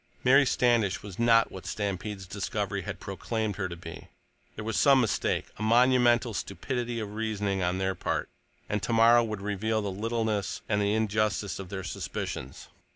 [0.23, 4.07] Mary Standish was not what Stampede's discovery had proclaimed her to be;
[4.55, 8.27] there was some mistake, a monumental stupidity of reasoning on their part,
[8.67, 12.67] and tomorrow would reveal the littleness and the injustice of their suspicions.